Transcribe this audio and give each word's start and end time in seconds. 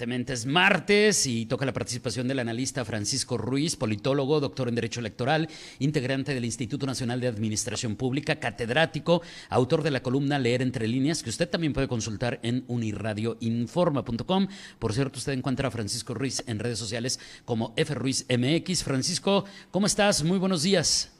Es 0.00 0.46
martes 0.46 1.26
y 1.26 1.46
toca 1.46 1.66
la 1.66 1.72
participación 1.72 2.28
del 2.28 2.38
analista 2.38 2.84
Francisco 2.84 3.36
Ruiz, 3.36 3.74
politólogo, 3.74 4.38
doctor 4.38 4.68
en 4.68 4.76
Derecho 4.76 5.00
Electoral, 5.00 5.48
integrante 5.80 6.34
del 6.34 6.44
Instituto 6.44 6.86
Nacional 6.86 7.20
de 7.20 7.26
Administración 7.26 7.96
Pública, 7.96 8.36
catedrático, 8.36 9.22
autor 9.50 9.82
de 9.82 9.90
la 9.90 10.00
columna 10.00 10.38
Leer 10.38 10.62
entre 10.62 10.86
líneas, 10.86 11.24
que 11.24 11.30
usted 11.30 11.50
también 11.50 11.72
puede 11.72 11.88
consultar 11.88 12.38
en 12.44 12.62
uniradioinforma.com. 12.68 14.46
Por 14.78 14.92
cierto, 14.92 15.18
usted 15.18 15.32
encuentra 15.32 15.66
a 15.66 15.72
Francisco 15.72 16.14
Ruiz 16.14 16.44
en 16.46 16.60
redes 16.60 16.78
sociales 16.78 17.18
como 17.44 17.74
FRuizMX. 17.76 18.84
Francisco, 18.84 19.46
¿cómo 19.72 19.86
estás? 19.86 20.22
Muy 20.22 20.38
buenos 20.38 20.62
días. 20.62 21.12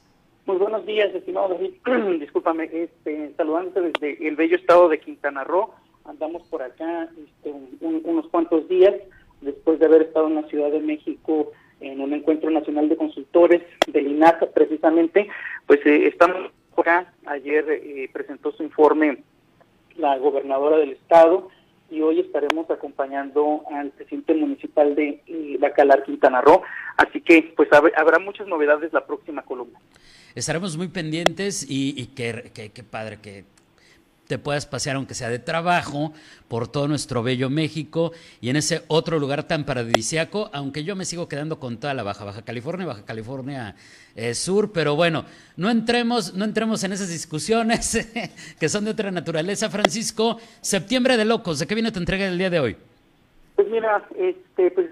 Muy 0.45 0.55
buenos 0.55 0.85
días, 0.85 1.13
estimado 1.13 1.49
David. 1.49 1.73
Discúlpame, 2.21 2.69
este, 2.71 3.33
saludándote 3.35 3.91
desde 3.91 4.25
el 4.25 4.37
bello 4.37 4.55
estado 4.55 4.87
de 4.87 5.01
Quintana 5.01 5.43
Roo 5.43 5.73
andamos 6.09 6.43
por 6.49 6.61
acá 6.61 7.07
este, 7.17 7.53
unos 7.81 8.27
cuantos 8.29 8.67
días 8.67 8.95
después 9.41 9.79
de 9.79 9.85
haber 9.85 10.01
estado 10.03 10.27
en 10.27 10.35
la 10.35 10.47
Ciudad 10.47 10.71
de 10.71 10.79
México 10.79 11.51
en 11.79 12.01
un 12.01 12.13
encuentro 12.13 12.49
nacional 12.49 12.89
de 12.89 12.97
consultores 12.97 13.61
del 13.87 14.07
INACA 14.07 14.47
precisamente, 14.47 15.29
pues 15.65 15.79
eh, 15.85 16.07
estamos 16.07 16.51
acá, 16.75 17.13
ayer 17.25 17.65
eh, 17.69 18.09
presentó 18.11 18.51
su 18.51 18.63
informe 18.63 19.19
la 19.95 20.17
gobernadora 20.17 20.77
del 20.77 20.91
estado 20.91 21.49
y 21.89 22.01
hoy 22.01 22.19
estaremos 22.19 22.69
acompañando 22.69 23.63
al 23.71 23.91
presidente 23.91 24.33
municipal 24.33 24.95
de 24.95 25.21
eh, 25.27 25.57
Bacalar, 25.59 26.03
Quintana 26.03 26.41
Roo, 26.41 26.61
así 26.97 27.21
que 27.21 27.53
pues 27.55 27.69
habrá 27.71 28.19
muchas 28.19 28.47
novedades 28.47 28.93
la 28.93 29.05
próxima 29.05 29.41
columna. 29.41 29.79
Estaremos 30.35 30.77
muy 30.77 30.87
pendientes 30.87 31.65
y, 31.69 31.99
y 31.99 32.07
qué, 32.07 32.51
qué 32.53 32.83
padre 32.83 33.19
que 33.21 33.43
te 34.29 34.37
puedas 34.37 34.67
pasear, 34.67 34.95
aunque 34.95 35.15
sea 35.15 35.27
de 35.27 35.39
trabajo, 35.39 36.13
por 36.47 36.67
todo 36.67 36.87
nuestro 36.87 37.23
bello 37.23 37.49
México 37.49 38.11
y 38.41 38.51
en 38.51 38.57
ese 38.57 38.83
otro 38.87 39.17
lugar 39.17 39.47
tan 39.47 39.65
paradisiaco, 39.65 40.51
aunque 40.53 40.83
yo 40.83 40.95
me 40.95 41.05
sigo 41.05 41.27
quedando 41.27 41.59
con 41.59 41.79
toda 41.79 41.95
la 41.95 42.03
Baja, 42.03 42.25
Baja 42.25 42.43
California, 42.43 42.85
Baja 42.85 43.03
California 43.03 43.73
eh, 44.15 44.35
Sur, 44.35 44.71
pero 44.71 44.95
bueno, 44.95 45.25
no 45.57 45.71
entremos, 45.71 46.35
no 46.35 46.45
entremos 46.45 46.83
en 46.83 46.91
esas 46.91 47.09
discusiones 47.09 48.07
que 48.59 48.69
son 48.69 48.85
de 48.85 48.91
otra 48.91 49.09
naturaleza. 49.09 49.67
Francisco, 49.71 50.37
septiembre 50.61 51.17
de 51.17 51.25
locos, 51.25 51.57
¿de 51.57 51.65
qué 51.65 51.73
viene 51.73 51.91
tu 51.91 51.97
entrega 51.97 52.25
del 52.25 52.37
día 52.37 52.51
de 52.51 52.59
hoy? 52.59 52.77
Pues 53.55 53.67
mira, 53.67 54.07
este, 54.15 54.69
pues, 54.69 54.91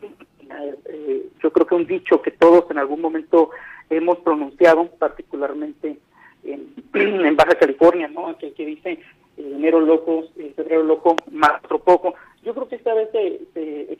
eh, 0.00 1.28
yo 1.42 1.52
creo 1.52 1.66
que 1.66 1.74
un 1.74 1.86
dicho 1.88 2.22
que 2.22 2.30
todos 2.30 2.70
en 2.70 2.78
algún 2.78 3.00
momento 3.00 3.50
hemos 3.90 4.18
pronunciado, 4.18 4.86
particularmente 4.92 5.98
en, 6.94 7.36
Baja 7.36 7.54
California, 7.54 8.08
¿no? 8.08 8.36
Que, 8.38 8.52
que 8.52 8.66
dice 8.66 8.92
eh, 8.92 9.52
enero 9.54 9.80
loco, 9.80 10.24
eh, 10.36 10.52
febrero 10.54 10.82
loco, 10.82 11.16
otro 11.62 11.78
poco. 11.78 12.14
Yo 12.42 12.54
creo 12.54 12.68
que 12.68 12.76
esta 12.76 12.94
vez 12.94 13.08
se, 13.12 13.98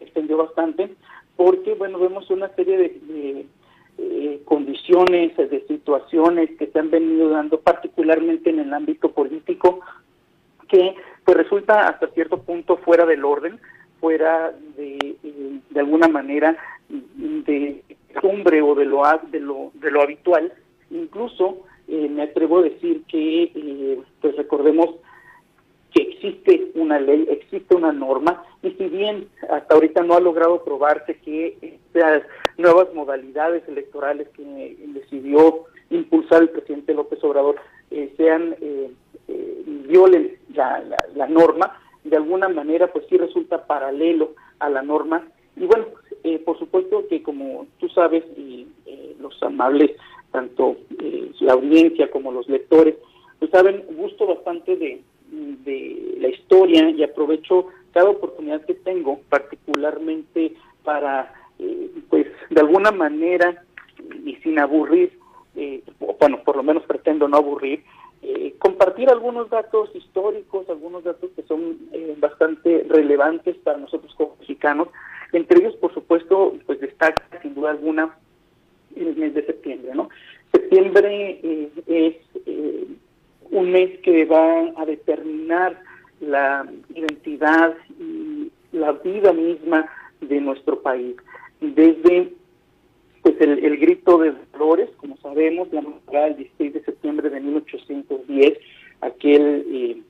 extendió 0.00 0.36
bastante 0.36 0.94
porque, 1.36 1.74
bueno, 1.74 1.98
vemos 1.98 2.30
una 2.30 2.48
serie 2.54 2.78
de, 2.78 3.46
eh, 3.98 4.40
condiciones, 4.44 5.36
de 5.36 5.64
situaciones 5.66 6.50
que 6.58 6.68
se 6.68 6.78
han 6.78 6.90
venido 6.90 7.30
dando, 7.30 7.60
particularmente 7.60 8.50
en 8.50 8.60
el 8.60 8.72
ámbito 8.72 9.10
político, 9.10 9.80
que 10.68 10.94
pues 11.24 11.36
resulta 11.36 11.88
hasta 11.88 12.08
cierto 12.08 12.38
punto 12.42 12.76
fuera 12.78 13.04
del 13.04 13.24
orden, 13.24 13.58
fuera 14.00 14.54
de, 14.76 15.16
de 15.70 15.80
alguna 15.80 16.08
manera 16.08 16.56
de 16.88 17.82
cumbre 18.20 18.62
o 18.62 18.74
de 18.74 18.84
lo, 18.84 19.02
de 19.30 19.40
lo, 19.40 19.70
de 19.74 19.90
lo 19.90 20.02
habitual, 20.02 20.52
Incluso 20.90 21.64
eh, 21.88 22.08
me 22.08 22.22
atrevo 22.22 22.58
a 22.58 22.62
decir 22.62 23.04
que, 23.08 23.44
eh, 23.54 24.00
pues 24.20 24.36
recordemos 24.36 24.96
que 25.94 26.02
existe 26.02 26.72
una 26.74 26.98
ley, 26.98 27.26
existe 27.30 27.74
una 27.74 27.92
norma, 27.92 28.44
y 28.62 28.70
si 28.72 28.86
bien 28.88 29.28
hasta 29.48 29.74
ahorita 29.74 30.02
no 30.02 30.14
ha 30.14 30.20
logrado 30.20 30.64
probarse 30.64 31.18
que 31.20 31.78
estas 31.86 32.22
nuevas 32.58 32.92
modalidades 32.92 33.66
electorales 33.68 34.28
que 34.30 34.76
decidió 34.88 35.64
impulsar 35.90 36.42
el 36.42 36.50
presidente 36.50 36.92
López 36.92 37.22
Obrador 37.22 37.56
eh, 37.90 38.12
sean 38.16 38.56
violen 39.88 40.36
la, 40.54 40.82
la, 41.14 41.28
norma, 41.28 41.78
de 42.02 42.16
alguna 42.16 42.48
manera 42.48 42.92
pues 42.92 43.06
sí 43.08 43.16
resulta 43.16 43.66
paralelo 43.66 44.34
a 44.58 44.68
la 44.68 44.82
norma. 44.82 45.28
Y 45.56 45.64
bueno, 45.64 45.86
por 46.44 46.58
supuesto 46.58 47.06
que 47.08 47.22
como 47.22 47.66
tú 47.78 47.88
sabes 47.90 48.24
y 48.36 48.66
los 49.20 49.40
amables 49.42 49.92
tanto 50.32 50.76
eh, 51.02 51.30
la 51.40 51.54
audiencia 51.54 52.10
como 52.10 52.32
los 52.32 52.48
lectores, 52.48 52.94
pues 53.38 53.50
saben, 53.50 53.84
gusto 53.96 54.26
bastante 54.26 54.76
de, 54.76 55.02
la 56.18 56.28
historia 56.28 56.88
y 56.90 57.02
aprovecho 57.02 57.66
cada 57.92 58.10
oportunidad 58.10 58.64
que 58.64 58.74
tengo, 58.74 59.20
particularmente 59.28 60.54
para, 60.84 61.34
eh, 61.58 61.90
pues, 62.08 62.26
de 62.50 62.60
alguna 62.60 62.90
manera 62.90 63.64
y 64.24 64.36
sin 64.36 64.58
aburrir, 64.58 65.18
eh, 65.56 65.82
bueno, 66.20 66.42
por 66.44 66.56
lo 66.56 66.62
menos 66.62 66.84
pretendo 66.84 67.28
no 67.28 67.36
aburrir, 67.36 67.82
compartir 68.58 69.08
algunos 69.08 69.50
datos 69.50 69.94
históricos, 69.94 70.68
algunos 70.68 71.04
datos 71.04 71.30
que 71.36 71.42
son 71.42 71.78
bastante 72.18 72.84
relevantes 72.88 73.56
para 73.58 73.78
nosotros 73.78 74.12
como 74.16 74.36
mexicanos. 74.40 74.88
Entre 75.32 75.60
ellos, 75.60 75.76
por 75.76 75.94
supuesto, 75.94 76.54
pues 76.66 76.80
destaca 76.80 77.22
sin 77.42 77.54
duda 77.54 77.70
alguna 77.70 78.16
el 78.96 79.16
mes 79.16 79.34
de 79.34 79.44
septiembre, 79.44 79.92
¿no? 79.94 80.08
Septiembre 80.52 81.40
eh, 81.42 81.68
es 81.86 82.16
eh, 82.46 82.86
un 83.50 83.70
mes 83.70 83.98
que 84.00 84.24
va 84.24 84.72
a 84.76 84.86
determinar 84.86 85.80
la 86.20 86.66
identidad 86.94 87.74
y 88.00 88.50
la 88.72 88.92
vida 88.92 89.32
misma 89.32 89.86
de 90.20 90.40
nuestro 90.40 90.80
país. 90.80 91.16
Desde 91.60 92.32
pues 93.22 93.40
el, 93.40 93.76
grito 93.78 94.18
de 94.18 94.34
Dolores, 94.52 94.88
como 94.98 95.16
sabemos, 95.18 95.72
la 95.72 95.82
madrugada 95.82 96.26
del 96.26 96.36
16 96.36 96.74
de 96.74 96.84
septiembre 96.84 97.28
de 97.28 97.40
1810, 97.40 98.58
aquel, 99.00 99.66
eh, 99.68 100.02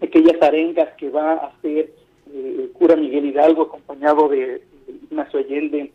aquellas 0.00 0.42
arengas 0.42 0.92
que 0.96 1.08
va 1.08 1.34
a 1.34 1.46
hacer 1.46 1.92
el 2.34 2.70
cura 2.72 2.96
Miguel 2.96 3.26
Hidalgo 3.26 3.62
acompañado 3.62 4.28
de 4.28 4.62
Ignacio 5.04 5.38
Allende, 5.38 5.92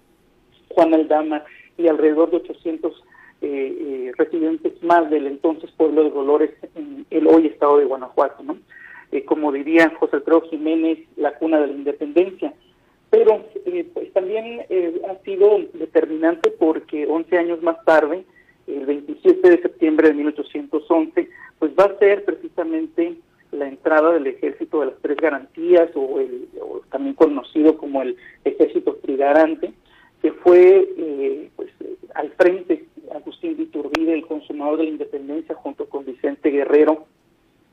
Juan 0.70 0.94
Aldama 0.94 1.44
y 1.78 1.88
alrededor 1.88 2.32
de 2.32 2.38
800 2.38 3.04
eh, 3.40 3.78
eh, 3.80 4.12
residentes 4.18 4.82
más 4.82 5.10
del 5.10 5.28
entonces 5.28 5.70
pueblo 5.78 6.04
de 6.04 6.10
Dolores 6.10 6.52
en 6.76 7.06
el 7.12 7.28
hoy 7.28 7.48
estado 7.48 7.78
de 7.78 7.86
Guanajuato, 7.86 8.44
¿no? 8.44 8.58
Eh, 9.12 9.24
como 9.26 9.52
diría 9.52 9.94
José 10.00 10.18
Alfredo 10.18 10.42
Jiménez, 10.50 11.00
la 11.16 11.34
cuna 11.38 11.60
de 11.62 11.68
la 11.68 11.74
independencia. 11.74 12.54
Pero 13.10 13.46
pues 13.94 14.12
también 14.12 14.66
ha 15.10 15.24
sido 15.24 15.60
determinante 15.74 16.52
porque 16.52 17.08
11 17.08 17.38
años 17.38 17.64
más 17.64 17.82
tarde, 17.86 18.26
el 18.68 18.86
27 18.86 19.50
de 19.50 19.62
septiembre 19.62 20.10
de 20.10 20.16
1811, 20.16 21.30
pues 21.58 21.72
va 21.80 21.86
a 21.86 21.98
ser 22.00 22.26
precisamente 22.26 23.16
la 23.52 23.68
entrada 23.68 24.12
del 24.12 24.28
ejército 24.28 24.82
de 24.82 24.88
las 24.88 24.96
tres 25.02 25.18
garantías 25.18 25.90
o, 25.96 26.20
el, 26.20 26.50
o 26.60 26.82
también 26.92 27.16
conocido 27.16 27.78
como 27.78 28.02
el 28.02 28.18
ejército 28.44 28.96
trigarante, 28.96 29.72
que 30.22 30.32
fue 30.32 30.90
eh, 30.98 31.47
al 32.18 32.32
frente 32.32 32.88
Agustín 33.14 33.56
de 33.56 33.64
Iturbide, 33.64 34.14
el 34.14 34.26
consumador 34.26 34.78
de 34.78 34.84
la 34.86 34.90
independencia, 34.90 35.56
junto 35.56 35.88
con 35.88 36.04
Vicente 36.04 36.50
Guerrero, 36.50 37.06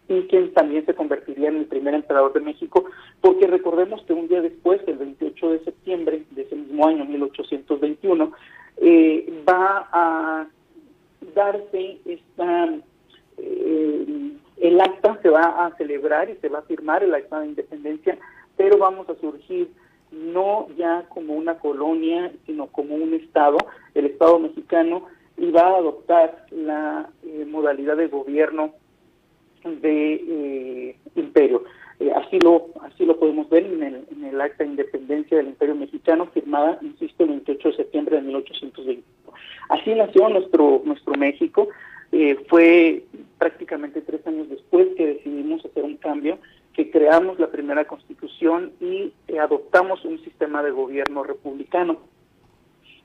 y 0.07 0.23
quien 0.25 0.53
también 0.53 0.85
se 0.85 0.95
convertiría 0.95 1.49
en 1.49 1.57
el 1.57 1.65
primer 1.65 1.95
emperador 1.95 2.35
de 2.35 2.41
México, 2.41 2.85
porque 3.23 3.47
recordemos 3.47 4.03
que 4.03 4.13
un 4.13 4.29
día 4.29 4.43
después, 4.43 4.83
el 4.87 4.99
28 4.99 5.51
de 5.51 5.65
septiembre 5.65 6.25
de 6.31 6.43
ese 6.43 6.57
mismo 6.57 6.87
año, 6.87 7.07
1821, 7.07 8.33
eh, 8.77 9.43
va 9.49 9.89
a 9.91 10.47
darse 11.35 11.99
esta, 12.05 12.69
eh, 13.39 14.33
el 14.59 14.81
acta, 14.81 15.19
se 15.23 15.31
va 15.31 15.65
a 15.65 15.75
celebrar 15.77 16.29
y 16.29 16.37
se 16.37 16.51
va 16.51 16.59
a 16.59 16.63
firmar 16.63 17.03
el 17.03 17.15
acta 17.15 17.41
de 17.41 17.47
independencia, 17.47 18.19
pero 18.59 18.77
vamos 18.77 19.09
a 19.09 19.15
surgir 19.17 19.71
no 20.13 20.69
ya 20.77 21.07
como 21.09 21.35
una 21.35 21.59
colonia, 21.59 22.31
sino 22.47 22.67
como 22.67 22.95
un 22.95 23.15
Estado, 23.15 23.57
el 23.95 24.07
Estado 24.07 24.39
mexicano, 24.39 25.07
y 25.37 25.51
va 25.51 25.63
a 25.63 25.77
adoptar 25.77 26.47
la 26.51 27.11
eh, 27.25 27.45
modalidad 27.49 27.97
de 27.97 28.09
gobierno 28.09 28.73
de 29.65 30.15
eh, 30.15 30.97
imperio. 31.17 31.65
Eh, 32.01 32.13
así 32.13 32.39
lo 32.41 32.69
así 32.83 33.05
lo 33.05 33.19
podemos 33.19 33.49
ver 33.49 33.65
en 33.65 33.83
el, 33.83 34.07
en 34.11 34.25
el 34.25 34.41
acta 34.41 34.65
de 34.65 34.71
independencia 34.71 35.37
del 35.37 35.49
imperio 35.49 35.75
mexicano 35.75 36.27
firmada, 36.27 36.79
insisto, 36.83 37.25
el 37.25 37.31
28 37.31 37.69
de 37.69 37.77
septiembre 37.77 38.17
de 38.17 38.23
1820. 38.23 39.03
Así 39.69 39.95
nació 39.95 40.29
nuestro 40.29 40.83
nuestro 40.85 41.15
México. 41.15 41.69
fue 42.49 43.05
prácticamente 43.39 44.03
tres 44.03 44.25
años 44.27 44.49
después 44.49 44.89
que 44.97 45.07
decidimos 45.07 45.65
hacer 45.65 45.83
un 45.83 45.97
cambio 45.97 46.39
que 46.75 46.91
creamos 46.91 47.39
la 47.39 47.51
primera 47.51 47.85
constitución 47.87 48.73
y 48.81 49.13
adoptamos 49.39 50.05
un 50.05 50.23
sistema 50.25 50.63
de 50.63 50.73
gobierno 50.73 51.23
republicano. 51.23 51.99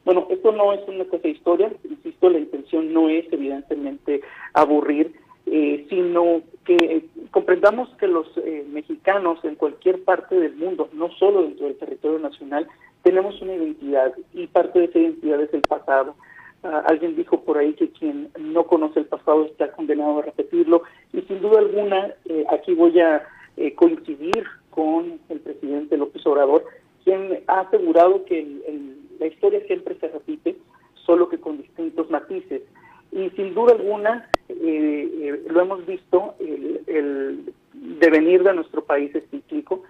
Bueno, 0.05 0.27
esto 0.29 0.51
no 0.51 0.73
es 0.73 0.87
una 0.87 1.05
cosa 1.05 1.23
de 1.23 1.29
historia, 1.29 1.71
insisto, 1.83 2.29
la 2.29 2.39
intención 2.39 2.93
no 2.93 3.09
es 3.09 3.25
evidentemente 3.31 4.21
aburrir, 4.53 5.13
eh, 5.45 5.85
sino 5.89 6.41
que 6.63 7.05
comprendamos 7.31 7.89
que 7.97 8.07
los 8.07 8.27
eh, 8.37 8.65
mexicanos 8.69 9.43
en 9.43 9.55
cualquier 9.55 10.03
parte 10.03 10.39
del 10.39 10.55
mundo, 10.55 10.89
no 10.93 11.09
solo 11.13 11.43
dentro 11.43 11.65
del 11.65 11.77
territorio 11.77 12.19
nacional, 12.19 12.67
tenemos 13.01 13.41
una 13.41 13.55
identidad 13.55 14.13
y 14.33 14.47
parte 14.47 14.79
de 14.79 14.85
esa 14.85 14.99
identidad 14.99 15.41
es 15.41 15.53
el 15.53 15.61
pasado. 15.61 16.15
Ah, 16.63 16.83
alguien 16.85 17.15
dijo 17.15 17.41
por 17.41 17.57
ahí 17.57 17.73
que 17.73 17.89
quien 17.89 18.29
no 18.37 18.65
conoce 18.65 18.99
el 18.99 19.05
pasado 19.05 19.45
está 19.45 19.71
condenado 19.71 20.19
a 20.19 20.23
repetirlo 20.23 20.83
y 21.13 21.21
sin 21.21 21.41
duda 21.41 21.59
alguna 21.59 22.13
eh, 22.25 22.45
aquí 22.51 22.73
voy 22.73 22.99
a 22.99 23.23
coincidir 23.75 24.45
con 24.69 25.19
el 25.27 25.39
presidente 25.41 25.97
López 25.97 26.25
Obrador, 26.25 26.63
quien 27.03 27.43
ha 27.47 27.61
asegurado 27.61 28.23
que 28.23 28.39
la 29.19 29.27
historia 29.27 29.61
siempre 29.67 29.95
se 29.99 30.07
repite, 30.07 30.55
solo 31.05 31.29
que 31.29 31.37
con 31.37 31.57
distintos 31.57 32.09
matices. 32.09 32.61
Y 33.11 33.29
sin 33.31 33.53
duda 33.53 33.73
alguna, 33.73 34.29
eh, 34.47 34.55
eh, 34.59 35.43
lo 35.49 35.61
hemos 35.61 35.85
visto, 35.85 36.35
el, 36.39 37.53
devenir 37.99 38.43
de 38.43 38.53
nuestro 38.53 38.83
país 38.83 39.13
es 39.15 39.23
cíclico. 39.29 39.83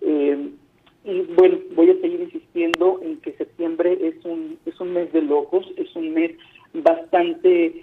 Eh, 0.00 0.50
y 1.04 1.20
bueno, 1.36 1.58
voy 1.74 1.90
a 1.90 2.00
seguir 2.00 2.20
insistiendo 2.20 2.98
en 3.02 3.18
que 3.18 3.32
septiembre 3.32 3.98
es 4.00 4.24
un, 4.24 4.58
es 4.64 4.80
un 4.80 4.92
mes 4.92 5.12
de 5.12 5.22
locos, 5.22 5.66
es 5.76 5.94
un 5.94 6.14
mes 6.14 6.32
bastante 6.72 7.82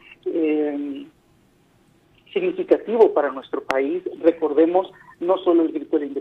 significativo 2.34 3.14
para 3.14 3.32
nuestro 3.32 3.64
país. 3.64 4.04
Recordemos 4.22 4.92
no 5.20 5.38
solo 5.40 5.64
el 5.64 5.72
grito 5.72 5.98
de 5.98 6.06
la 6.06 6.12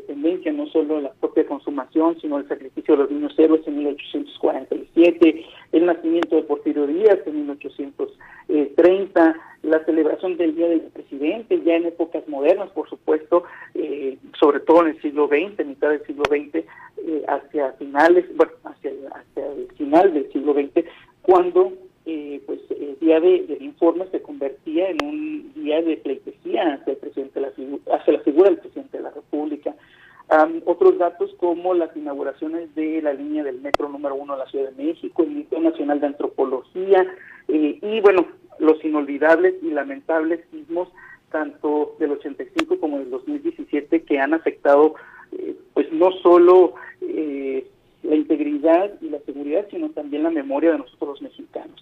no 0.53 0.67
solo 0.67 1.01
la 1.01 1.13
propia 1.13 1.47
consumación, 1.47 2.21
sino 2.21 2.39
el 2.39 2.47
sacrificio 2.49 2.95
de 2.95 3.03
los 3.03 3.11
niños 3.11 3.33
héroes 3.39 3.67
en 3.67 3.79
1847, 3.79 5.45
el 5.73 5.87
nacimiento 5.87 6.37
de 6.37 6.43
Porfirio 6.43 6.87
Díaz 6.87 7.19
en 7.27 7.47
1830, 7.47 9.37
la 9.63 9.85
celebración 9.85 10.37
del 10.37 10.55
Día 10.55 10.69
del 10.69 10.83
Presidente, 10.83 11.63
ya 11.65 11.77
en 11.77 11.87
épocas 11.87 12.27
modernas, 12.29 12.71
por 12.71 12.89
supuesto, 12.89 13.45
eh, 13.75 14.19
sobre 14.39 14.61
todo 14.61 14.83
en 14.83 14.89
el 14.89 15.03
siglo 15.03 15.29
XX, 15.29 15.67
mitad 15.67 15.91
del 15.91 16.05
siglo 16.07 16.25
XX, 16.29 16.57
eh, 16.57 17.25
hacia 17.29 17.73
finales, 17.73 18.27
bueno, 18.37 18.53
hacia, 18.65 18.91
hacia 19.13 19.53
el 19.53 19.69
final 19.77 20.13
del 20.13 20.31
siglo 20.33 20.55
XX, 20.55 20.85
cuando 21.23 21.73
eh, 22.07 22.41
pues 22.47 22.61
el 22.71 22.99
día 22.99 23.21
de, 23.21 23.43
del 23.47 23.63
informe 23.63 24.07
se 24.11 24.23
convertía 24.23 24.91
en 24.91 24.97
un 25.05 25.53
día 25.55 25.83
de 25.83 25.97
pleitesía 25.99 26.75
hacia 26.75 26.93
el 26.93 26.99
presidente 26.99 27.41
la 27.41 27.49
hacia 27.95 28.13
la 28.13 28.21
figura 28.21 28.51
del 28.51 28.59
presidente 28.59 28.97
de 28.97 29.03
la 29.03 29.11
República. 29.11 29.75
Datos 30.99 31.35
como 31.39 31.75
las 31.75 31.95
inauguraciones 31.97 32.75
de 32.75 33.03
la 33.03 33.13
línea 33.13 33.45
del 33.45 33.61
metro 33.61 33.89
número 33.89 34.15
uno 34.15 34.35
de 34.35 34.41
la 34.41 34.51
Ciudad 34.51 34.71
de 34.71 34.85
México, 34.85 35.23
el 35.23 35.31
Museo 35.31 35.61
Nacional 35.61 36.01
de 36.01 36.07
Antropología 36.07 37.07
eh, 37.49 37.79
y 37.81 38.01
bueno, 38.01 38.27
los 38.59 38.83
inolvidables 38.85 39.55
y 39.63 39.71
lamentables 39.71 40.41
sismos 40.51 40.89
tanto 41.31 41.97
del 41.99 42.13
85 42.13 42.79
como 42.81 42.99
del 42.99 43.11
2017 43.11 44.03
que 44.03 44.19
han 44.19 44.35
afectado 44.35 44.95
eh, 45.33 45.57
pues 45.75 45.93
no 45.93 46.11
solo 46.23 46.75
eh, 47.01 47.67
la 48.03 48.17
integridad 48.17 48.93
y 49.01 49.11
la 49.11 49.21
seguridad, 49.21 49.67
sino 49.71 49.91
también 49.91 50.23
la 50.23 50.31
memoria 50.31 50.73
de 50.73 50.79
nosotros 50.79 51.21
los 51.21 51.23
mexicanos. 51.23 51.81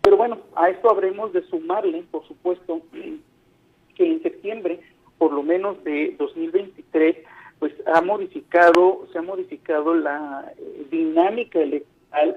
Pero 0.00 0.16
bueno, 0.16 0.38
a 0.54 0.70
esto 0.70 0.90
habremos 0.90 1.32
de 1.32 1.42
sumarle, 1.48 2.04
por 2.10 2.26
supuesto, 2.26 2.80
que 3.94 4.06
en 4.06 4.22
septiembre, 4.22 4.80
por 5.18 5.32
lo 5.32 5.42
menos 5.42 5.82
de 5.84 6.14
2023, 6.18 7.16
pues 7.60 7.74
ha 7.86 8.00
modificado, 8.00 9.06
se 9.12 9.18
ha 9.18 9.22
modificado 9.22 9.94
la 9.94 10.52
eh, 10.58 10.86
dinámica 10.90 11.60
electoral 11.60 12.36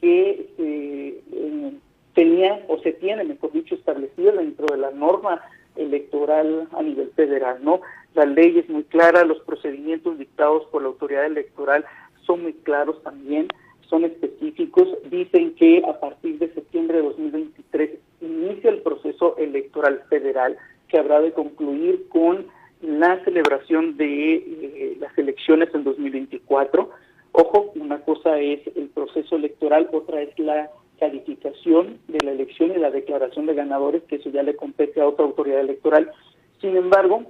que 0.00 0.50
se 0.56 1.08
eh, 1.32 1.72
tenía 2.14 2.62
o 2.68 2.78
se 2.80 2.92
tiene, 2.92 3.24
mejor 3.24 3.52
dicho, 3.52 3.76
establecida 3.76 4.32
dentro 4.32 4.66
de 4.66 4.78
la 4.78 4.90
norma 4.90 5.40
electoral 5.76 6.68
a 6.72 6.82
nivel 6.82 7.10
federal, 7.12 7.58
¿no? 7.62 7.80
La 8.14 8.26
ley 8.26 8.58
es 8.58 8.68
muy 8.68 8.84
clara, 8.84 9.24
los 9.24 9.40
procedimientos 9.40 10.18
dictados 10.18 10.64
por 10.66 10.82
la 10.82 10.88
autoridad 10.88 11.24
electoral 11.24 11.84
son 12.26 12.42
muy 12.42 12.52
claros 12.52 13.02
también, 13.02 13.48
son 13.88 14.04
específicos, 14.04 14.88
dicen 15.10 15.54
que 15.54 15.82
a 15.86 16.00
partir 16.00 16.38
de 16.38 16.52
septiembre 16.52 16.98
de 16.98 17.04
2023 17.04 17.90
inicia 18.20 18.70
el 18.70 18.82
proceso 18.82 19.36
electoral 19.36 20.02
federal 20.08 20.56
que 20.88 20.98
habrá 20.98 21.20
de 21.20 21.32
concluir 21.32 22.08
con 22.08 22.46
la 22.84 23.22
celebración 23.24 23.96
de 23.96 24.34
eh, 24.34 24.96
las 25.00 25.16
elecciones 25.16 25.74
en 25.74 25.84
2024. 25.84 26.90
Ojo, 27.32 27.72
una 27.76 28.00
cosa 28.00 28.38
es 28.38 28.60
el 28.76 28.88
proceso 28.88 29.36
electoral, 29.36 29.88
otra 29.92 30.22
es 30.22 30.38
la 30.38 30.70
calificación 30.98 31.98
de 32.08 32.24
la 32.24 32.32
elección 32.32 32.72
y 32.72 32.78
la 32.78 32.90
declaración 32.90 33.46
de 33.46 33.54
ganadores, 33.54 34.02
que 34.04 34.16
eso 34.16 34.30
ya 34.30 34.42
le 34.42 34.54
compete 34.54 35.00
a 35.00 35.08
otra 35.08 35.24
autoridad 35.24 35.60
electoral. 35.60 36.12
Sin 36.60 36.76
embargo, 36.76 37.24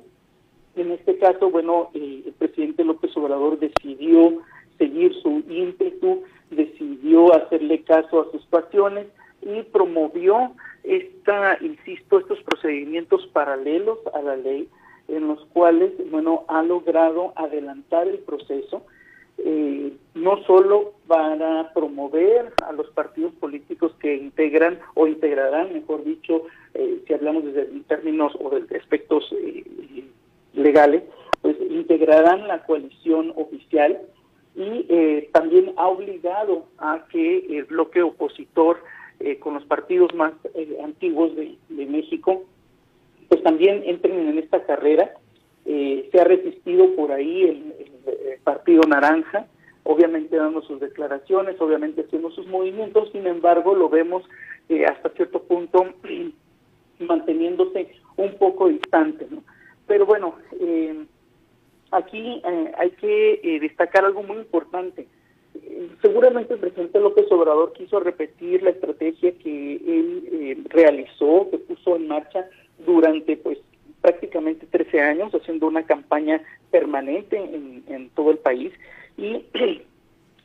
en 0.77 0.91
este 0.91 1.19
caso, 1.19 1.51
bueno, 1.51 1.91
eh, 1.95 2.25
el 2.27 2.33
presidente 2.33 2.85
López 2.85 3.17
Obrador 3.17 3.59
decidió 3.59 4.43
seguir 4.77 5.15
su 5.23 5.43
ímpetu, 5.49 6.25
decidió 6.51 7.33
hacerle 7.33 7.83
caso 7.83 8.23
a 8.23 8.31
sus 8.33 8.45
pasiones 8.47 9.07
y 9.41 9.63
promovió 9.63 10.53
esta, 10.83 11.59
insisto, 11.61 12.19
estos 12.19 12.43
procedimientos 12.43 13.27
paralelos 13.33 13.99
a 14.13 14.21
la 14.21 14.37
ley 14.37 14.69
en 15.09 15.29
los 15.29 15.45
cuales, 15.47 15.93
bueno, 16.11 16.45
ha 16.49 16.63
logrado 16.63 17.33
adelantar 17.37 18.09
el 18.09 18.19
proceso, 18.19 18.83
eh, 19.39 19.93
no 20.15 20.43
solo 20.45 20.93
para 21.07 21.73
promover 21.75 22.53
a 22.65 22.73
los 22.73 22.89
partidos 22.91 23.33
políticos 23.35 23.93
que 24.01 24.17
integran 24.17 24.79
o 24.95 25.07
integrarán, 25.07 25.73
mejor 25.73 26.05
dicho, 26.05 26.43
eh, 26.75 27.03
si 27.07 27.15
hablamos 27.15 27.45
desde 27.45 27.67
términos 27.89 28.33
o 28.41 28.51
de 28.51 28.77
aspectos 28.77 29.33
eh, 29.33 29.65
legales, 30.55 31.03
pues 31.43 31.57
integrarán 31.69 32.49
la 32.49 32.65
coalición 32.65 33.33
oficial 33.37 34.01
y 34.57 34.87
eh, 34.89 35.29
también 35.33 35.73
ha 35.77 35.89
obligado 35.89 36.67
a 36.79 37.05
que 37.11 37.39
el 37.59 37.65
bloque 37.65 38.03
opositor 38.03 38.83
eh, 39.21 39.39
con 39.39 39.55
los 39.55 39.65
partidos 39.65 40.15
más 40.15 40.33
antiguos 40.83 41.35
de, 41.37 41.57
México 41.69 42.45
pues 43.29 43.43
también 43.43 43.83
entren 43.85 44.29
en 44.29 44.39
esta 44.39 44.65
carrera. 44.65 45.15
se 45.65 46.21
ha 46.21 46.25
resistido 46.25 46.95
por 46.95 47.13
ahí 47.13 47.45
el, 47.45 47.75
Partido 48.45 48.83
Naranja, 48.87 49.47
obviamente 49.85 50.37
dando 50.37 50.61
sus 50.63 50.79
declaraciones, 50.79 51.59
obviamente 51.61 52.03
haciendo 52.03 52.31
sus 52.31 52.47
movimientos, 52.47 53.11
sin 53.13 53.27
embargo 53.27 53.75
lo 53.75 53.89
vemos 53.89 54.23
hasta 54.87 55.09
cierto 55.11 55.43
punto 55.43 55.95
manteniéndose 56.99 57.89
un 58.17 58.35
poco 58.35 58.69
distante. 58.69 59.27
¿no? 59.31 59.43
Pero 59.87 60.05
bueno, 60.05 60.35
eh, 60.61 61.07
aquí 61.95 62.43
eh, 62.45 62.73
hay 62.77 62.91
que 62.93 63.41
eh, 63.43 63.61
destacar 63.61 64.05
algo 64.05 64.23
muy 64.23 64.39
importante. 64.39 65.07
Eh, 65.55 65.89
seguramente 66.03 66.55
el 66.55 66.61
presidente 66.61 66.99
López 67.01 67.31
Obrador 67.31 67.73
quiso 67.73 68.01
repetir 68.01 68.63
la 68.63 68.71
estrategia 68.71 69.33
que 69.39 69.77
él 69.77 70.65
realizó, 70.69 71.49
que 71.51 71.59
puso 71.59 71.97
en 71.97 72.09
marcha 72.09 72.49
durante 72.79 73.37
pues 73.37 73.59
prácticamente 74.01 74.67
13 74.67 75.01
años, 75.01 75.35
haciendo 75.35 75.67
una 75.67 75.85
campaña 75.85 76.43
permanente 76.71 77.39
en, 77.39 77.83
en 77.89 78.11
todo 78.11 78.31
el 78.31 78.39
país. 78.39 78.73
Y 79.17 79.45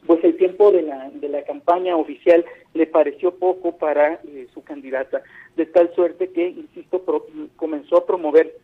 pues 0.06 0.24
el 0.24 0.38
tiempo 0.38 0.72
de 0.72 0.84
la, 0.84 1.10
de 1.10 1.30
la 1.30 1.44
campaña 1.44 1.96
oficial 1.96 2.46
le 2.74 2.88
pareció 2.88 3.36
poco 3.36 3.78
para 3.78 4.22
su 4.54 4.64
candidata, 4.64 5.22
de 5.56 5.66
tal 5.66 5.94
suerte 5.94 6.30
que, 6.30 6.50
insisto, 6.50 7.04
comenzó 7.56 7.98
a 7.98 8.06
promover 8.06 8.56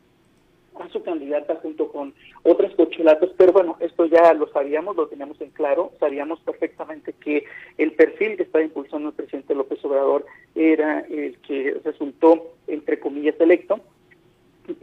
a 0.80 0.90
su 0.90 1.02
candidata 1.04 1.56
junto 1.56 1.90
con 1.90 2.14
otras 2.44 2.74
cocholatas, 2.76 3.30
pero 3.38 3.54
bueno, 3.54 3.78
esto 3.80 4.06
ya 4.06 4.34
lo 4.34 4.48
sabíamos, 4.50 4.96
lo 4.96 5.08
teníamos 5.08 5.40
en 5.40 5.50
claro, 5.52 5.92
sabíamos 6.00 6.40
perfectamente 6.42 7.14
que 7.14 7.46
el 7.78 7.94
perfil 7.94 8.36
que 8.36 8.44
estaba 8.44 8.64
impulsando 8.64 9.10
el 9.10 9.16
presidente 9.16 9.56
López 9.56 9.84
Obrador 9.86 10.26
era 10.54 11.00
el 11.02 11.38
que 11.40 11.80
resultó, 11.84 12.55
entre 12.68 13.00
comillas, 13.00 13.40
electo, 13.40 13.80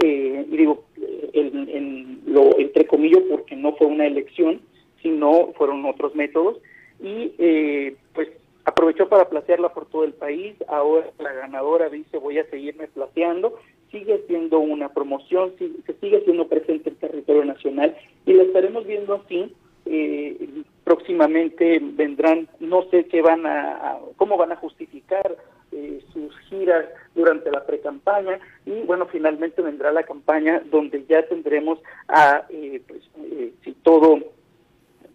eh, 0.02 0.46
y 0.48 0.56
digo, 0.56 0.84
en, 1.32 2.22
entre 2.58 2.86
comillas 2.86 3.22
porque 3.30 3.56
no 3.56 3.74
fue 3.76 3.86
una 3.86 4.06
elección, 4.06 4.60
sino 5.02 5.52
fueron 5.54 5.84
otros 5.84 6.14
métodos, 6.14 6.58
y 7.00 7.32
eh, 7.38 7.96
pues 8.14 8.28
aprovechó 8.64 9.08
para 9.08 9.28
placearla 9.28 9.72
por 9.74 9.86
todo 9.86 10.04
el 10.04 10.12
país, 10.12 10.54
ahora 10.68 11.10
la 11.18 11.32
ganadora 11.32 11.88
dice 11.88 12.18
voy 12.18 12.38
a 12.38 12.48
seguirme 12.48 12.86
placeando, 12.88 13.58
sigue 13.92 14.24
siendo 14.26 14.58
una 14.58 14.88
promoción, 14.88 15.52
se 15.58 15.94
sigue 16.00 16.22
siendo 16.24 16.48
presente 16.48 16.90
en 16.90 16.96
territorio 16.96 17.44
nacional. 17.44 17.96
Y 18.24 18.32
la 18.32 18.44
estaremos 18.44 18.86
viendo 18.86 19.14
así. 19.14 19.52
Eh, 19.84 20.48
próximamente 20.84 21.80
vendrán, 21.82 22.48
no 22.60 22.84
sé 22.90 23.04
qué 23.06 23.20
van 23.20 23.46
a, 23.46 23.98
cómo 24.16 24.36
van 24.36 24.52
a 24.52 24.56
justificar 24.56 25.36
eh, 25.72 26.00
sus 26.12 26.36
giras 26.48 26.86
de 26.86 26.92
durante 27.22 27.52
la 27.52 27.64
pre-campaña 27.64 28.40
y 28.66 28.82
bueno, 28.82 29.06
finalmente 29.06 29.62
vendrá 29.62 29.92
la 29.92 30.02
campaña 30.02 30.60
donde 30.70 31.04
ya 31.08 31.22
tendremos 31.28 31.78
a, 32.08 32.46
eh, 32.50 32.82
pues, 32.86 33.02
eh, 33.30 33.52
si 33.62 33.72
todo 33.74 34.18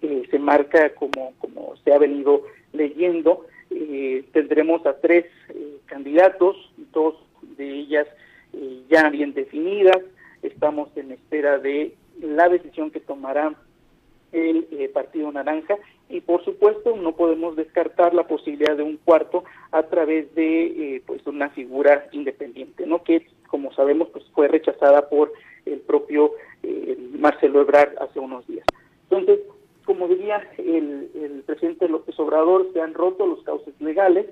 eh, 0.01 0.23
se 0.31 0.39
marca 0.39 0.93
como, 0.95 1.33
como 1.39 1.75
se 1.83 1.93
ha 1.93 1.97
venido 1.97 2.43
leyendo, 2.71 3.45
tendremos 4.31 4.85
a 4.85 4.97
tres 4.99 5.25
candidatos, 5.85 6.55
dos 6.93 7.15
de 7.57 7.69
ellas 7.69 8.07
ya 8.89 9.09
bien 9.09 9.33
definidas, 9.33 9.97
estamos 10.41 10.89
en 10.95 11.11
espera 11.11 11.57
de 11.57 11.93
la 12.21 12.47
decisión 12.47 12.91
que 12.91 12.99
tomará 13.01 13.53
el 14.31 14.67
Partido 14.93 15.31
Naranja. 15.31 15.77
Y 16.10 16.22
por 16.22 16.43
supuesto 16.46 16.96
no 16.96 17.15
podemos 17.15 17.55
descartar 17.55 18.13
la 18.13 18.27
posibilidad 18.27 18.77
de 18.77 18.84
un 18.84 18.98
cuarto 18.98 19.43
a 19.72 19.84
través 19.84 20.34
de 20.36 20.96
eh, 20.96 21.03
pues 21.05 21.25
una 21.27 21.50
figura 21.50 22.07
independiente 22.12 22.86
no 22.86 23.03
que 23.03 23.27
como 23.48 23.74
sabemos 23.74 24.07
pues 24.10 24.25
fue 24.34 24.48
rechazada 24.48 25.10
por 25.10 25.34
el 25.65 25.79
propio 25.79 26.31
eh, 26.63 26.98
Marcelo 27.19 27.62
Ebrard 27.62 27.98
hace 28.00 28.19
unos 28.19 28.48
días. 28.48 28.65
Entonces 29.10 29.39
como 29.86 30.07
diría 30.07 30.50
el, 30.57 31.10
el, 31.15 31.43
presidente 31.46 31.89
López 31.89 32.17
Obrador 32.19 32.69
se 32.74 32.81
han 32.81 32.93
roto 32.93 33.25
los 33.25 33.43
cauces 33.43 33.74
legales 33.81 34.27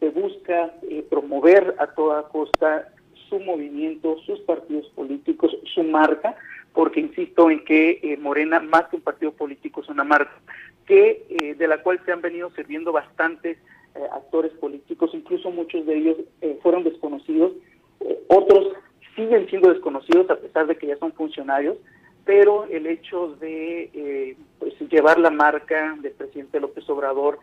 se 0.00 0.10
busca 0.10 0.74
eh, 0.88 1.04
promover 1.10 1.74
a 1.78 1.88
toda 1.88 2.28
costa 2.28 2.88
su 3.28 3.38
movimiento 3.40 4.16
sus 4.24 4.40
partidos 4.40 4.86
políticos 4.94 5.54
su 5.74 5.82
marca 5.82 6.36
porque 6.72 7.00
insisto 7.00 7.50
en 7.50 7.64
que 7.64 8.16
Morena 8.20 8.60
más 8.60 8.86
que 8.88 8.96
un 8.96 9.02
partido 9.02 9.32
político 9.32 9.80
es 9.80 9.88
una 9.88 10.04
marca 10.04 10.32
que 10.88 11.26
eh, 11.28 11.54
de 11.54 11.68
la 11.68 11.82
cual 11.82 12.00
se 12.04 12.12
han 12.12 12.22
venido 12.22 12.50
sirviendo 12.56 12.92
bastantes 12.92 13.58
eh, 13.94 14.00
actores 14.10 14.52
políticos, 14.52 15.10
incluso 15.12 15.50
muchos 15.50 15.84
de 15.84 15.96
ellos 15.96 16.16
eh, 16.40 16.58
fueron 16.62 16.82
desconocidos, 16.82 17.52
otros 18.28 18.72
siguen 19.14 19.46
siendo 19.50 19.68
desconocidos 19.68 20.30
a 20.30 20.36
pesar 20.36 20.66
de 20.66 20.76
que 20.76 20.86
ya 20.86 20.96
son 20.96 21.12
funcionarios, 21.12 21.76
pero 22.24 22.64
el 22.64 22.86
hecho 22.86 23.36
de 23.36 24.36
pues, 24.58 24.74
llevar 24.90 25.18
la 25.18 25.30
marca 25.30 25.96
del 26.00 26.12
presidente 26.12 26.60
López 26.60 26.88
Obrador 26.88 27.38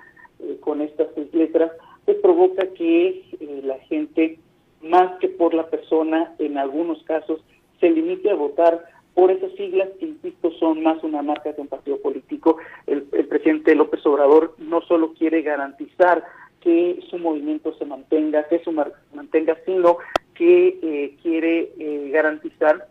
con 0.61 0.81
estas 0.81 1.13
tres 1.13 1.33
letras, 1.33 1.71
pues 2.05 2.17
provoca 2.17 2.65
que 2.73 3.23
la 3.63 3.77
gente, 3.79 4.39
más 4.81 5.19
que 5.19 5.27
por 5.27 5.53
la 5.53 5.69
persona, 5.69 6.33
en 6.39 6.57
algunos 6.57 7.03
casos, 7.03 7.41
se 7.79 7.89
limite 7.89 8.29
a 8.29 8.35
votar 8.35 8.85
por 9.15 9.31
esas 9.31 9.51
siglas 9.53 9.89
que, 9.97 10.05
insisto, 10.05 10.51
son 10.59 10.83
más 10.83 11.01
una 11.03 11.21
marca 11.23 11.55
que 11.55 11.61
un 11.61 11.67
partido 11.67 11.99
político. 12.01 12.57
El, 12.85 13.03
presidente 13.03 13.73
López 13.73 14.05
Obrador 14.05 14.55
no 14.59 14.81
solo 14.81 15.13
quiere 15.13 15.41
garantizar 15.41 16.23
que 16.59 16.99
su 17.09 17.17
movimiento 17.17 17.73
se 17.77 17.85
mantenga, 17.85 18.47
que 18.47 18.59
se 18.59 18.71
mantenga, 18.71 19.57
sino 19.65 19.97
que 20.33 20.79
eh, 20.81 21.15
quiere 21.23 21.71
eh, 21.79 22.09
garantizar 22.11 22.87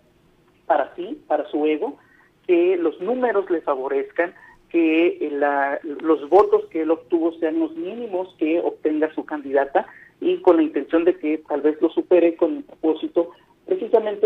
para 0.66 0.94
sí, 0.96 1.20
para 1.26 1.46
su 1.50 1.66
ego, 1.66 1.98
que 2.46 2.76
los 2.78 2.98
números 3.00 3.50
le 3.50 3.60
favorezcan, 3.60 4.34
que 4.70 5.18
eh, 5.20 5.78
los 6.00 6.28
votos 6.28 6.64
que 6.70 6.82
él 6.82 6.90
obtuvo 6.90 7.32
sean 7.38 7.60
los 7.60 7.76
mínimos 7.76 8.34
que 8.38 8.60
obtenga 8.60 9.14
su 9.14 9.24
candidata 9.24 9.86
y 10.20 10.38
con 10.38 10.56
la 10.56 10.62
intención 10.62 11.04
de 11.04 11.18
que 11.18 11.38
tal 11.46 11.60
vez 11.60 11.80
lo 11.82 11.90
supere 11.90 12.34
con 12.36 12.56
el 12.56 12.64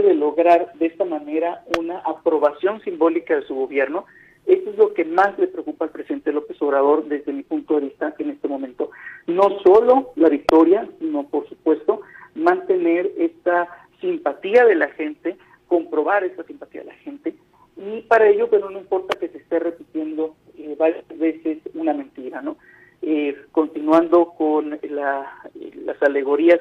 de 0.09 0.15
lograr 0.15 0.73
de 0.75 0.87
esta 0.87 1.05
manera 1.05 1.65
una 1.79 1.99
aprobación 1.99 2.81
simbólica 2.83 3.37
de 3.37 3.47
su 3.47 3.55
gobierno. 3.55 4.07
Eso 4.47 4.71
es 4.71 4.79
lo 4.79 4.95
que 4.95 5.05
más 5.05 5.38
le 5.38 5.47
preocupa 5.47 5.85
al 5.85 5.91
presidente 5.91 6.33
López 6.33 6.61
Obrador 6.62 7.05
desde 7.05 7.33
mi 7.33 7.43
punto 7.43 7.75
de 7.75 7.87
vista 7.87 8.15
en 8.19 8.31
este 8.31 8.49
momento. 8.49 8.91
No 9.27 9.61
solo 9.62 10.12
la 10.17 10.31
victoria, 10.31 10.88
sino 10.99 11.25
por 11.29 11.47
supuesto 11.49 12.00
mantener 12.35 13.11
esta 13.19 13.69
simpatía 14.00 14.65
de 14.65 14.77
la 14.77 14.88
gente, 14.88 15.37
comprobar 15.67 16.25
esta 16.25 16.45
simpatía 16.45 16.81
de 16.81 16.87
la 16.87 16.95
gente. 16.95 17.35
Y 17.77 18.00
para 18.03 18.29
ello, 18.29 18.49
pero 18.49 18.71
no 18.71 18.79
importa 18.79 19.19
que 19.19 19.29
se 19.29 19.38
esté 19.38 19.59
repitiendo 19.59 20.35
eh, 20.57 20.75
varias 20.79 21.07
veces 21.19 21.59
una 21.75 21.93
mentira, 21.93 22.41
¿no? 22.41 22.57
Eh, 23.03 23.37
continuando 23.53 24.33
con 24.37 24.79
las 24.83 26.03
alegorías 26.03 26.61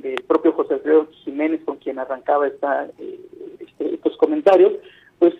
del 0.00 0.22
propio 0.26 0.52
José 0.52 0.74
Alfredo 0.74 1.08
Jiménez, 1.24 1.60
con 1.64 1.76
quien 1.76 1.98
arrancaba 1.98 2.46
esta, 2.46 2.86
eh, 2.98 3.20
este, 3.60 3.94
estos 3.94 4.16
comentarios, 4.16 4.72
pues 5.18 5.34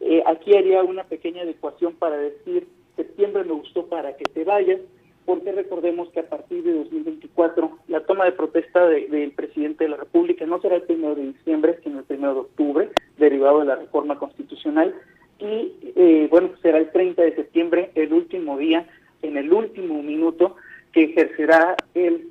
eh, 0.00 0.22
aquí 0.26 0.56
haría 0.56 0.82
una 0.82 1.04
pequeña 1.04 1.42
adecuación 1.42 1.94
para 1.94 2.16
decir, 2.16 2.66
septiembre 2.96 3.44
me 3.44 3.52
gustó 3.52 3.86
para 3.86 4.16
que 4.16 4.24
te 4.24 4.44
vayas, 4.44 4.80
porque 5.24 5.52
recordemos 5.52 6.08
que 6.10 6.20
a 6.20 6.28
partir 6.28 6.62
de 6.62 6.72
2024 6.72 7.78
la 7.88 8.00
toma 8.06 8.24
de 8.24 8.32
protesta 8.32 8.86
del 8.86 9.32
presidente 9.32 9.84
de 9.84 9.90
la 9.90 9.96
República 9.96 10.46
no 10.46 10.60
será 10.60 10.76
el 10.76 10.82
primero 10.82 11.16
de 11.16 11.32
diciembre, 11.32 11.78
sino 11.82 11.98
el 11.98 12.04
primero 12.04 12.34
de 12.34 12.40
octubre, 12.40 12.90
derivado 13.18 13.60
de 13.60 13.66
la 13.66 13.76
reforma 13.76 14.18
constitucional, 14.18 14.94
y 15.38 15.74
eh, 15.96 16.28
bueno, 16.30 16.50
será 16.62 16.78
el 16.78 16.90
30 16.92 17.22
de 17.22 17.34
septiembre, 17.34 17.90
el 17.94 18.12
último 18.12 18.56
día, 18.56 18.88
en 19.22 19.36
el 19.36 19.52
último 19.52 20.02
minuto, 20.02 20.56
que 20.92 21.04
ejercerá 21.04 21.76
el 21.94 22.25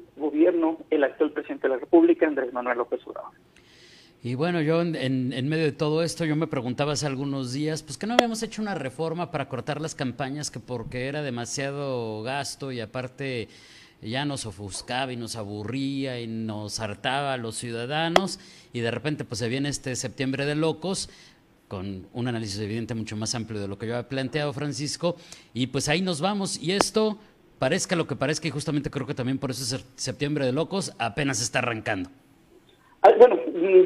el 0.89 1.03
actual 1.03 1.31
presidente 1.31 1.67
de 1.67 1.73
la 1.73 1.79
República, 1.79 2.27
Andrés 2.27 2.53
Manuel 2.53 2.77
López 2.77 3.01
Obrador. 3.05 3.31
Y 4.23 4.33
bueno, 4.33 4.59
yo 4.61 4.81
en, 4.81 4.95
en, 4.95 5.49
medio 5.49 5.65
de 5.65 5.71
todo 5.71 6.01
esto, 6.01 6.25
yo 6.25 6.35
me 6.35 6.47
preguntaba 6.47 6.93
hace 6.93 7.05
algunos 7.05 7.53
días, 7.53 7.83
pues 7.83 7.97
que 7.97 8.07
no 8.07 8.15
habíamos 8.15 8.41
hecho 8.41 8.61
una 8.61 8.73
reforma 8.73 9.29
para 9.29 9.47
cortar 9.47 9.79
las 9.79 9.93
campañas, 9.93 10.49
que 10.49 10.59
porque 10.59 11.07
era 11.07 11.21
demasiado 11.21 12.23
gasto 12.23 12.71
y 12.71 12.79
aparte 12.79 13.49
ya 14.01 14.25
nos 14.25 14.45
ofuscaba 14.45 15.13
y 15.13 15.15
nos 15.15 15.35
aburría 15.35 16.19
y 16.19 16.27
nos 16.27 16.79
hartaba 16.79 17.33
a 17.33 17.37
los 17.37 17.55
ciudadanos 17.55 18.39
y 18.73 18.81
de 18.81 18.91
repente 18.91 19.25
pues 19.25 19.39
se 19.39 19.49
viene 19.49 19.69
este 19.69 19.95
septiembre 19.95 20.45
de 20.45 20.55
locos 20.55 21.09
con 21.67 22.07
un 22.13 22.27
análisis 22.27 22.59
evidente 22.59 22.93
mucho 22.93 23.15
más 23.15 23.33
amplio 23.33 23.59
de 23.59 23.67
lo 23.67 23.77
que 23.77 23.87
yo 23.87 23.95
había 23.95 24.07
planteado, 24.07 24.53
Francisco, 24.53 25.15
y 25.53 25.67
pues 25.67 25.89
ahí 25.89 26.01
nos 26.01 26.21
vamos. 26.21 26.61
Y 26.61 26.71
esto 26.71 27.17
parezca 27.59 27.95
lo 27.95 28.07
que 28.07 28.15
parezca, 28.15 28.47
y 28.47 28.51
justamente 28.51 28.89
creo 28.89 29.07
que 29.07 29.13
también 29.13 29.37
por 29.37 29.51
eso 29.51 29.75
es 29.75 29.85
septiembre 29.95 30.45
de 30.45 30.53
locos, 30.53 30.93
apenas 30.99 31.41
está 31.41 31.59
arrancando. 31.59 32.09
Ah, 33.05 33.11
bueno, 33.19 33.37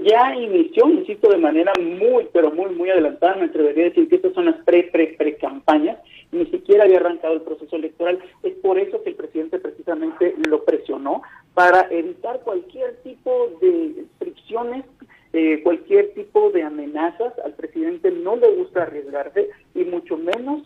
ya 0.04 0.34
inició, 0.34 0.90
insisto, 0.90 1.30
de 1.30 1.38
manera 1.38 1.74
muy, 1.78 2.30
pero 2.32 2.52
muy, 2.52 2.74
muy 2.74 2.90
adelantada. 2.90 3.36
Me 3.36 3.48
atrevería 3.48 3.84
a 3.84 3.90
decir 3.90 4.08
que 4.08 4.16
estas 4.16 4.34
son 4.34 4.46
las 4.46 4.56
pre, 4.64 4.84
pre, 4.84 5.08
pre 5.18 5.36
campañas. 5.36 5.98
Ni 6.32 6.46
siquiera 6.46 6.86
había 6.86 7.00
arrancado 7.00 7.34
el 7.34 7.42
proceso 7.42 7.76
electoral. 7.76 8.20
Es 8.44 8.54
por 8.60 8.80
eso 8.80 9.04
que 9.04 9.10
el 9.10 9.16
presidente 9.18 9.60
precisamente 9.60 10.36
lo 10.48 10.64
presionó 10.64 11.22
para 11.54 11.88
evitar 11.92 12.40
cualquier 12.46 12.96
tipo 13.04 13.50
de 13.62 14.06
fricciones, 14.20 14.86
eh, 15.34 15.60
cualquier 15.64 16.14
tipo 16.14 16.52
de 16.52 16.64
amenazas. 16.64 17.34
Al 17.44 17.56
presidente 17.56 18.12
no 18.12 18.38
le 18.38 18.56
gusta 18.56 18.84
arriesgarse 18.84 19.50
y 19.76 19.84
mucho 19.84 20.16
menos 20.16 20.62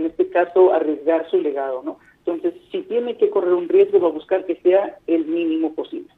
en 0.00 0.06
este 0.06 0.28
caso, 0.28 0.72
arriesgar 0.72 1.30
su 1.30 1.40
legado, 1.40 1.82
¿no? 1.84 1.98
Entonces, 2.24 2.54
si 2.70 2.82
tiene 2.82 3.16
que 3.16 3.30
correr 3.30 3.52
un 3.52 3.68
riesgo, 3.68 4.00
va 4.00 4.08
a 4.08 4.12
buscar 4.12 4.44
que 4.46 4.56
sea 4.56 4.98
el 5.06 5.26
mínimo 5.26 5.74
posible. 5.74 6.08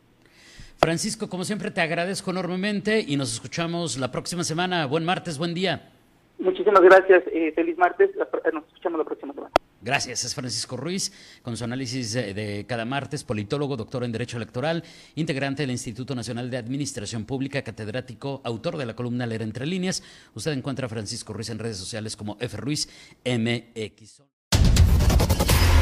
Francisco, 0.78 1.28
como 1.28 1.44
siempre, 1.44 1.70
te 1.70 1.80
agradezco 1.80 2.30
enormemente 2.30 3.04
y 3.06 3.16
nos 3.16 3.32
escuchamos 3.32 3.98
la 3.98 4.10
próxima 4.10 4.42
semana. 4.42 4.86
Buen 4.86 5.04
martes, 5.04 5.38
buen 5.38 5.54
día. 5.54 5.90
Muchísimas 6.38 6.82
gracias. 6.82 7.22
Eh, 7.32 7.52
feliz 7.54 7.78
martes. 7.78 8.10
Nos 8.16 8.64
escuchamos 8.66 8.98
la 8.98 9.04
próxima 9.04 9.32
semana. 9.32 9.52
Gracias, 9.82 10.24
es 10.24 10.34
Francisco 10.34 10.76
Ruiz, 10.76 11.12
con 11.42 11.56
su 11.56 11.64
análisis 11.64 12.12
de, 12.12 12.64
cada 12.68 12.84
martes, 12.84 13.24
politólogo, 13.24 13.76
doctor 13.76 14.04
en 14.04 14.12
Derecho 14.12 14.36
Electoral, 14.36 14.84
integrante 15.16 15.64
del 15.64 15.72
Instituto 15.72 16.14
Nacional 16.14 16.50
de 16.50 16.56
Administración 16.56 17.24
Pública, 17.24 17.62
catedrático, 17.62 18.40
autor 18.44 18.76
de 18.76 18.86
la 18.86 18.94
columna 18.94 19.26
Leer 19.26 19.42
Entre 19.42 19.66
Líneas. 19.66 20.04
Usted 20.34 20.52
encuentra 20.52 20.86
a 20.86 20.88
Francisco 20.88 21.32
Ruiz 21.32 21.50
en 21.50 21.58
redes 21.58 21.78
sociales 21.78 22.14
como 22.16 22.36
F. 22.40 22.56
Ruiz 22.58 22.88
MX. 23.24 24.22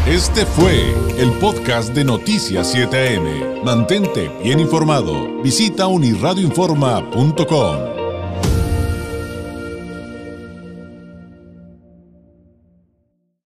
Este 0.06 0.46
fue 0.46 0.94
el 1.18 1.30
podcast 1.38 1.92
de 1.94 2.04
Noticias 2.04 2.74
7am. 2.74 3.62
Mantente 3.62 4.30
bien 4.42 4.60
informado. 4.60 5.42
Visita 5.42 5.86
unirradioinforma.com. 5.86 7.89